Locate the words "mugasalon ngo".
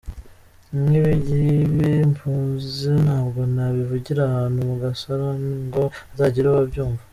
4.69-5.83